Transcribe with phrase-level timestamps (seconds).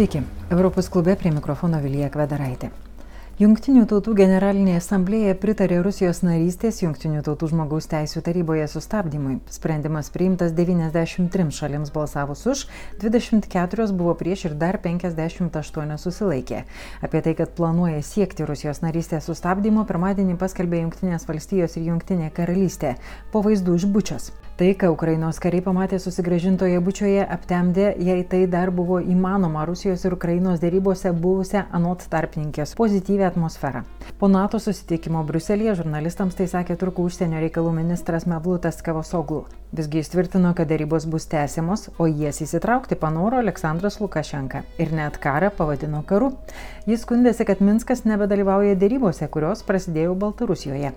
[0.00, 2.70] Sveiki, Europos klube prie mikrofono Vilija Kvedaraitė.
[3.36, 9.36] Junktinių tautų generalinė asamblėja pritarė Rusijos narystės Junktinių tautų žmogaus teisų taryboje sustabdymui.
[9.52, 12.64] Sprendimas priimtas 93 šalims balsavus už,
[13.04, 16.62] 24 buvo prieš ir dar 58 susilaikė.
[17.04, 22.96] Apie tai, kad planuoja siekti Rusijos narystės sustabdymo, pirmadienį paskelbė Junktinės valstijos ir Junktinė karalystė
[23.36, 24.32] po vaizdų iš bučios.
[24.60, 30.12] Tai, ką Ukrainos kariai pamatė susigražintoje bučioje, aptemdė, jei tai dar buvo įmanoma Rusijos ir
[30.18, 33.86] Ukrainos dėrybose buvusią anot tarpininkės pozityvę atmosferą.
[34.20, 39.46] Po NATO susitikimo Bruselėje žurnalistams tai sakė turkų užsienio reikalų ministras Mevlutas Kavosoglu.
[39.70, 45.20] Visgi jis tvirtino, kad dėrybos bus tęsiamos, o jas įsitraukti panoro Aleksandras Lukašenka ir net
[45.22, 46.32] karą pavadino karu.
[46.90, 50.90] Jis skundėsi, kad Minskas nebedalyvauja dėrybose, kurios prasidėjo Baltarusijoje.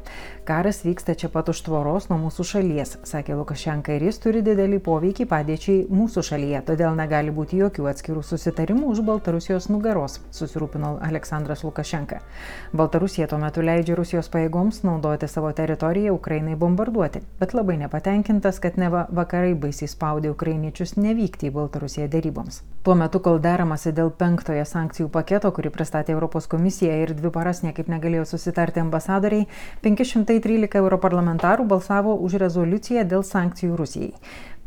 [0.48, 4.82] Karas vyksta čia pat už tvoros nuo mūsų šalies, sakė Lukašenka, ir jis turi didelį
[4.87, 11.62] poveikį padėčiai mūsų šalyje, todėl negali būti jokių atskirų susitarimų už Baltarusijos nugaros, susirūpino Aleksandras
[11.62, 12.24] Lukašenka.
[12.74, 18.77] Baltarusija tuo metu leidžia Rusijos pajėgoms naudoti savo teritoriją Ukrainai bombarduoti, bet labai nepatenkintas, kad
[18.79, 22.61] neva vakarai baisiai spaudė ukrainiečius nevykti į Baltarusiją dėryboms.
[22.83, 27.61] Tuo metu, kol deramasi dėl penktojo sankcijų paketo, kurį pristatė Europos komisija ir dvi paras
[27.63, 29.47] niekaip negalėjo susitarti ambasadoriai,
[29.85, 34.11] 513 europarlamentarų balsavo už rezoliuciją dėl sankcijų Rusijai.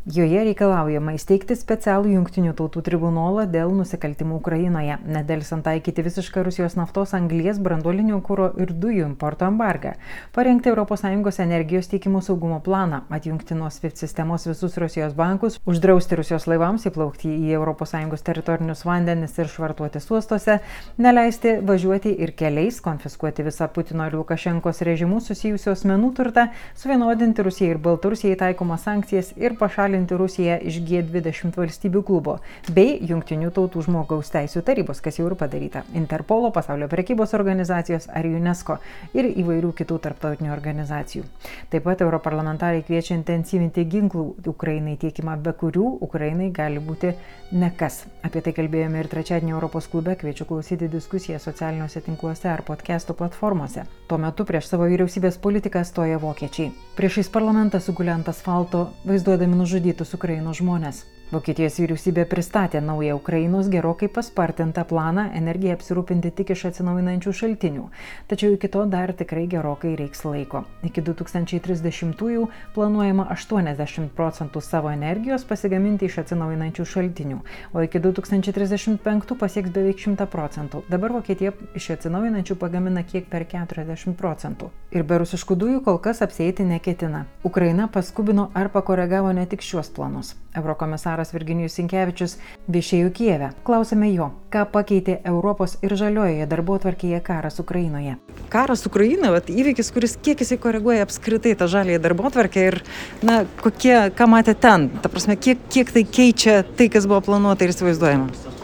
[0.07, 7.11] Joje reikalaujama įsteigti specialų jungtinių tautų tribunolą dėl nusikaltimų Ukrainoje, nedelsant taikyti visišką Rusijos naftos,
[7.17, 9.97] anglies, branduolinio kūro ir dujų importo embargą,
[10.31, 16.47] parengti ES energijos teikimo saugumo planą, atjungti nuo SWIFT sistemos visus Rusijos bankus, uždrausti Rusijos
[16.47, 20.61] laivams įplaukti į ES teritorinius vandenis ir švartuoti uostuose,
[20.97, 26.47] neleisti važiuoti ir keliais, konfiskuoti visą Putino ir Lukašenkos režimus susijusios asmenų turtą,
[26.79, 32.37] suvienodinti Rusijai ir Baltarusijai taikomas sankcijas ir pašalinti pašalinti Rusiją iš G20 valstybių klubo
[32.69, 38.25] bei Junktinių tautų žmogaus teisų tarybos, kas jau ir padaryta, Interpolo, pasaulio prekybos organizacijos ar
[38.25, 38.77] UNESCO
[39.13, 41.23] ir įvairių kitų tarptautinių organizacijų.
[41.71, 47.15] Taip pat europarlamentarai kviečia intensyvinti ginklų Ukrainai tiekimą, be kurių Ukrainai gali būti
[47.51, 48.05] nekas.
[48.23, 53.87] Apie tai kalbėjome ir trečiadienį Europos klube, kviečiu klausyti diskusiją socialiniuose tinkluose ar podcastų platformose.
[54.07, 56.73] Tuo metu prieš savo vyriausybės politiką stoja vokiečiai.
[56.97, 61.05] Priešais parlamentą sugulė ant asfalto, vaizduodami nužudyti nužudytus Ukrainos žmonės.
[61.27, 67.83] Vokietijos vyriausybė pristatė naują Ukrainos gerokai paspartintą planą energiją apsirūpinti tik iš atsinaujinančių šaltinių,
[68.31, 70.61] tačiau iki to dar tikrai gerokai reiks laiko.
[70.87, 72.45] Iki 2030-ųjų
[72.77, 77.41] planuojama 80 procentų savo energijos pasigaminti iš atsinaujinančių šaltinių,
[77.75, 80.85] o iki 2035 pasieks beveik 100 procentų.
[80.87, 84.71] Dabar Vokietija iš atsinaujinančių pagamina kiek per 40 procentų.
[84.95, 87.25] Ir be rusiškų dujų kol kas apsėti neketina.
[87.43, 90.37] Ukraina paskubino ar pakoregavo ne tik šiuos planus.
[90.57, 92.35] Eurokomisaras Virginijus Sinkevičius
[92.71, 93.49] viešėjo Kijeve.
[93.67, 98.17] Klausėme jo, ką pakeitė Europos ir žaliojoje darbo tvarkėje karas Ukrainoje.
[98.53, 102.81] Karas Ukrainoje, vat, įvykis, kuris kiek jisai koreguoja apskritai tą žaląją darbo tvarkę ir,
[103.25, 107.67] na, kokie, ką matė ten, ta prasme, kiek, kiek tai keičia tai, kas buvo planuota
[107.67, 108.56] ir įsivaizduojama.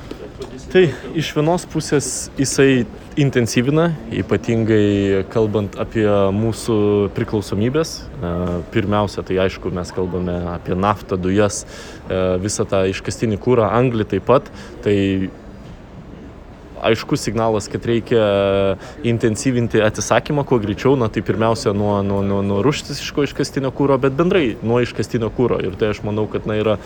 [0.74, 2.88] Tai iš vienos pusės jisai
[3.22, 6.78] intensyvina, ypatingai kalbant apie mūsų
[7.14, 7.92] priklausomybės.
[8.02, 8.32] E,
[8.74, 11.62] pirmiausia, tai aišku, mes kalbame apie naftą, dujas,
[12.10, 14.50] e, visą tą iškastinį kūrą, anglį taip pat.
[14.82, 14.98] Tai
[16.90, 18.26] aiškus signalas, kad reikia
[19.06, 24.18] intensyvinti atsisakymą kuo greičiau, na tai pirmiausia nuo, nuo, nuo, nuo ruštiško iškastinio kūro, bet
[24.18, 25.62] bendrai nuo iškastinio kūro.
[25.64, 26.80] Ir tai aš manau, kad na, yra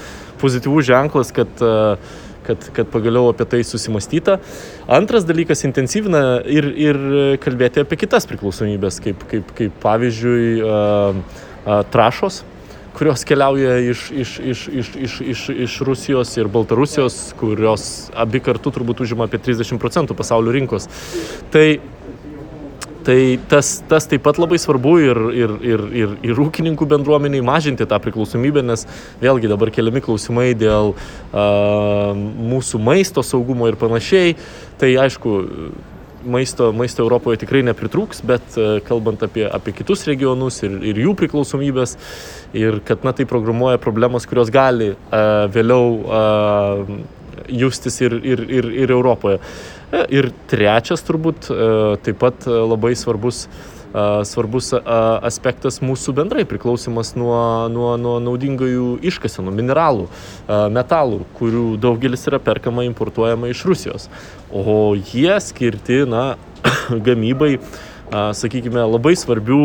[0.44, 1.98] pozityvus ženklas, kad uh,
[2.48, 4.40] kad, kad pagaliau apie tai susimastyta.
[4.88, 7.02] Antras dalykas- intensyvina ir, ir
[7.44, 10.62] kalbėti apie kitas priklausomybės, kaip, kaip, kaip pavyzdžiui
[11.92, 12.44] trašos
[12.98, 17.84] kurios keliauja iš, iš, iš, iš, iš, iš, iš Rusijos ir Baltarusijos, kurios
[18.18, 20.90] abi kartu turbūt užima apie 30 procentų pasaulio rinkos.
[21.54, 21.66] Tai
[23.08, 27.88] Tai tas, tas taip pat labai svarbu ir, ir, ir, ir, ir ūkininkų bendruomeniai mažinti
[27.88, 28.84] tą priklausomybę, nes
[29.22, 32.12] vėlgi dabar keliami klausimai dėl uh,
[32.52, 34.36] mūsų maisto saugumo ir panašiai.
[34.82, 35.38] Tai aišku,
[36.28, 38.60] maisto, maisto Europoje tikrai nepritrūks, bet
[38.90, 41.96] kalbant apie, apie kitus regionus ir, ir jų priklausomybės,
[42.60, 46.98] ir kad na, tai programuoja problemos, kurios gali uh, vėliau uh,
[47.48, 49.40] justis ir, ir, ir, ir Europoje.
[49.88, 51.58] E, ir trečias turbūt e,
[52.04, 53.48] taip pat e, labai svarbus
[54.28, 57.40] svarbus aspektas mūsų bendrai priklausimas nuo,
[57.72, 60.04] nuo, nuo naudingųjų iškasenų, mineralų,
[60.76, 64.10] metalų, kurių daugelis yra perkama importuojama iš Rusijos.
[64.52, 66.36] O jie skirti, na,
[67.08, 67.56] gamybai,
[68.12, 69.62] sakykime, labai svarbių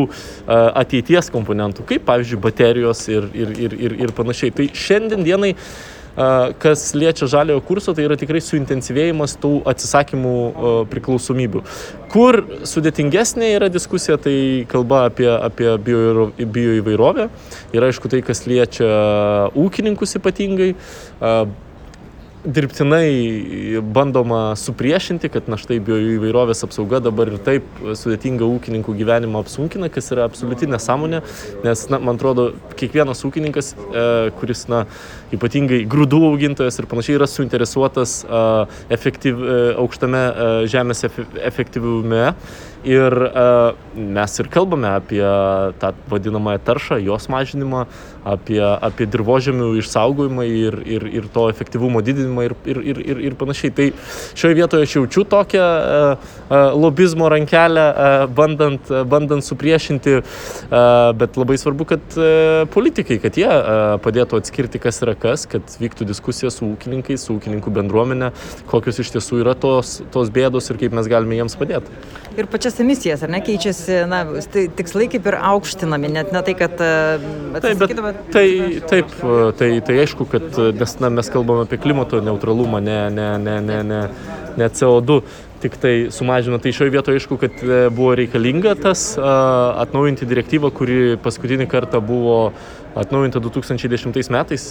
[0.47, 4.55] ateities komponentų, kaip pavyzdžiui baterijos ir, ir, ir, ir, ir panašiai.
[4.55, 5.57] Tai šiandien dienai
[6.63, 10.35] kas liečia žaliojo kurso, tai yra tikrai suintensyvėjimas tų atsisakymų
[10.93, 11.65] priklausomybių.
[12.13, 14.37] Kur sudėtingesnė yra diskusija, tai
[14.69, 16.77] kalba apie, apie bio, bio
[17.73, 18.89] ir aišku tai, kas liečia
[19.57, 20.73] ūkininkus ypatingai
[22.45, 29.91] dirbtinai bandoma supriešinti, kad na štai bioįvairovės apsauga dabar ir taip sudėtinga ūkininkų gyvenimą apsunkina,
[29.93, 31.23] kas yra absoliuti nesąmonė,
[31.63, 32.49] nes, na, man atrodo,
[32.79, 34.07] kiekvienas ūkininkas, e,
[34.41, 34.85] kuris, na,
[35.35, 38.43] ypatingai grūdų augintojas ir panašiai yra suinteresuotas e,
[38.99, 42.33] efektyv, e, aukštame e, žemės efektyvume
[42.83, 45.23] Ir uh, mes ir kalbame apie
[45.79, 47.85] tą vadinamąją taršą, jos mažinimą,
[48.27, 53.37] apie, apie dirbožėmių išsaugojimą ir, ir, ir to efektyvumo didinimą ir, ir, ir, ir, ir
[53.39, 53.71] panašiai.
[53.77, 53.87] Tai
[54.39, 61.13] šioje vietoje aš jaučiu tokią uh, uh, lobizmo rankelę, uh, bandant, uh, bandant supriešinti, uh,
[61.19, 65.79] bet labai svarbu, kad uh, politikai, kad jie uh, padėtų atskirti, kas yra kas, kad
[65.83, 68.33] vyktų diskusija su ūkininkais, su ūkininkų bendruomenė,
[68.71, 71.95] kokios iš tiesų yra tos, tos bėdos ir kaip mes galime jiems padėti.
[72.39, 74.23] Ir pačias tas emisijas, ar ne, keičiasi, na,
[74.53, 78.15] tai tikslai kaip ir aukštinami, net ne tai, kad atsisakytume.
[78.33, 78.49] Taip, tai,
[78.91, 79.15] taip,
[79.61, 83.81] tai, tai aišku, kad nes na, mes kalbame apie klimato neutralumą, ne, ne, ne, ne,
[83.93, 84.03] ne,
[84.57, 85.23] ne CO2
[85.63, 86.59] tik tai sumažino.
[86.59, 92.39] Tai šioje vietoje aišku, kad e, buvo reikalinga tas atnaujinti direktyvą, kuri paskutinį kartą buvo
[92.99, 94.65] atnaujinta 2010 metais.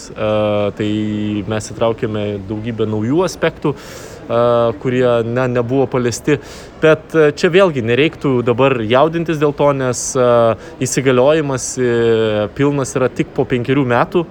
[0.77, 0.89] Tai
[1.53, 3.71] mes įtraukėme daugybę naujų aspektų
[4.81, 6.38] kurie ne, nebuvo paliesti.
[6.81, 10.06] Bet čia vėlgi nereiktų dabar jaudintis dėl to, nes
[10.81, 11.92] įsigaliojimas e,
[12.57, 14.25] pilnas yra tik po penkerių metų.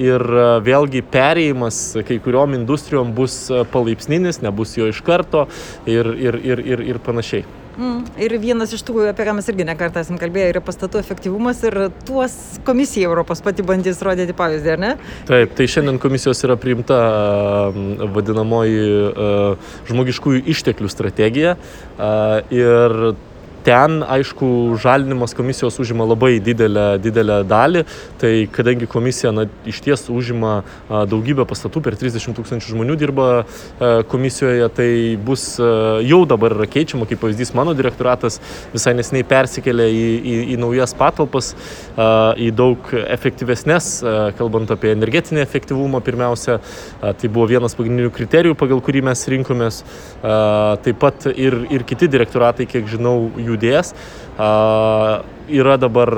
[0.00, 0.24] Ir
[0.66, 5.46] vėlgi perėjimas kai kuriuom industrijom bus palaipsninis, nebus jo iš karto
[5.88, 7.59] ir, ir, ir, ir, ir panašiai.
[7.78, 8.02] Mm.
[8.20, 11.76] Ir vienas iš tų, apie ką mes irgi nekartą esame kalbėję, yra pastatų efektyvumas ir
[12.08, 12.34] tuos
[12.66, 14.92] komisija Europos pati bandys rodyti pavyzdį, ar ne?
[15.30, 16.98] Taip, tai šiandien komisijos yra priimta
[18.16, 22.96] vadinamoji uh, žmogiškųjų išteklių strategija uh, ir
[23.64, 27.84] ten, aišku, žalinimas komisijos užima labai didelę, didelę dalį,
[28.20, 33.28] tai kadangi komisija na, iš ties užima daugybę pastatų, per 30 tūkstančių žmonių dirba
[34.10, 34.90] komisijoje, tai
[35.24, 35.44] bus
[36.06, 38.40] jau dabar yra keičiama, kaip pavyzdys, mano direktoratas
[38.74, 41.52] visai nesiniai persikėlė į, į, į naujas patalpas,
[42.40, 43.90] į daug efektyvesnės,
[44.38, 46.60] kalbant apie energetinį efektyvumą pirmiausia,
[47.00, 49.82] tai buvo vienas pagrindinių kriterijų, pagal kurį mes rinkomės,
[50.84, 53.94] taip pat ir, ir kiti direktoratai, kiek žinau, jų judės.
[55.50, 56.12] Yra dabar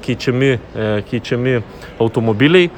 [0.00, 1.58] keičiami, e, keičiami
[2.00, 2.70] automobiliai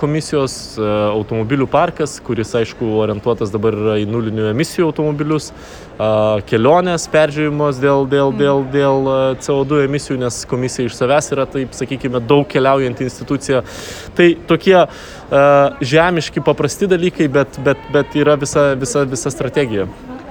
[0.00, 5.50] komisijos, automobilių parkas, kuris aišku orientuotas dabar į nulinių emisijų automobilius,
[6.50, 8.40] kelionės peržiūrimos dėl, dėl, mm.
[8.40, 9.10] dėl, dėl
[9.44, 13.62] CO2 emisijų, nes komisija iš savęs yra, taip sakykime, daug keliaujanti institucija.
[14.16, 14.78] Tai tokie
[15.92, 19.86] žemiški, paprasti dalykai, bet, bet, bet yra visa, visa, visa strategija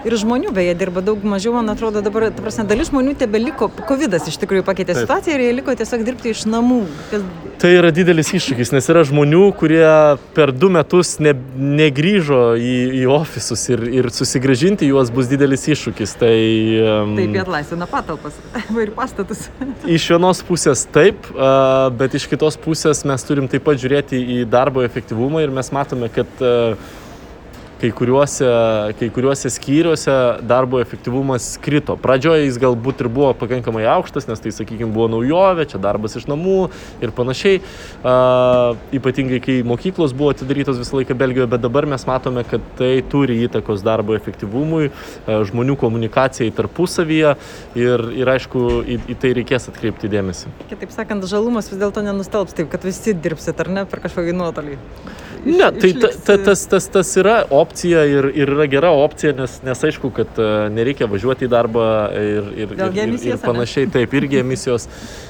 [0.07, 4.15] ir žmonių beje dirba daug mažiau, man atrodo, dabar, ta prasme, dalis žmonių tebeliko, COVID
[4.19, 5.05] iš tikrųjų pakeitė Taip.
[5.05, 6.81] situaciją ir jie liko tiesiog dirbti iš namų.
[7.11, 7.25] Kas...
[7.59, 9.83] Tai yra didelis iššūkis, nes yra žmonių, kurie
[10.35, 16.15] per du metus ne, negryžo į, į ofisus ir, ir susigražinti juos bus didelis iššūkis.
[16.21, 16.35] Tai,
[16.83, 18.39] um, taip, jie atlaisvina patalpas
[18.85, 19.47] ir pastatus.
[19.97, 24.41] iš vienos pusės taip, uh, bet iš kitos pusės mes turim taip pat žiūrėti į
[24.49, 26.79] darbo efektyvumą ir mes matome, kad uh,
[27.79, 28.47] kai kuriuose,
[28.99, 30.15] kai kuriuose skyriuose
[30.47, 31.95] darbo efektyvumas krito.
[31.99, 36.27] Pradžioje jis galbūt ir buvo pakankamai aukštas, nes tai, sakykime, buvo naujovė, čia darbas iš
[36.29, 36.57] namų
[37.03, 37.61] ir panašiai.
[37.99, 42.91] Uh, ypatingai, kai mokyklos buvo atidarytos visą laiką Belgijoje, bet dabar mes matome, kad tai
[43.11, 47.35] turi įtakos darbo efektyvumui, uh, žmonių komunikacijai tarpusavyje
[47.79, 50.51] ir, ir aišku, į, į tai reikės atkreipti dėmesį.
[50.73, 54.77] Kitaip sakant, žalumas vis dėlto nenustelbs taip, kad visi dirbsit ar ne per kažkokį nuotolį.
[55.45, 59.59] Ne, tai ta, ta, tas, tas, tas yra opcija ir, ir yra gera opcija, nes,
[59.63, 61.85] nes aišku, kad uh, nereikia važiuoti į darbą
[62.19, 64.89] ir, ir, ir, ir, ir panašiai, taip, irgi emisijos.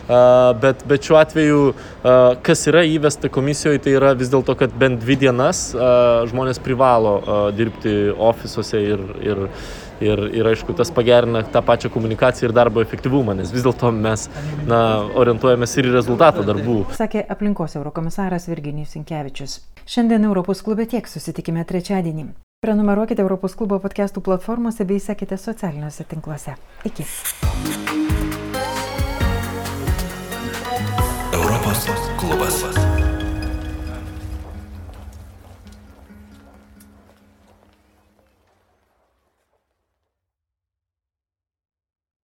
[0.09, 4.73] Uh, bet, bet šiuo atveju, uh, kas yra įvesta komisijoje, tai yra vis dėlto, kad
[4.81, 7.95] bent dvi dienas uh, žmonės privalo uh, dirbti
[8.31, 9.45] ofisuose ir, ir
[10.03, 14.27] ir, ir aišku, tas pagerina tą pačią komunikaciją ir darbo efektyvumą, nes vis dėlto mes
[14.67, 14.81] na,
[15.19, 16.81] orientuojamės ir į rezultatą darbų.
[16.97, 19.59] Sakė aplinkos eurokomisaras Virginijus Sinkevičius.
[19.89, 22.29] Šiandien Europos klube tiek susitikime trečiadienį.
[22.59, 26.57] Prenumeruokite Europos klubo podcastų platformose bei sekite socialiniuose tinkluose.
[26.89, 27.07] Iki.
[31.39, 31.87] Europos
[32.19, 32.63] klubas.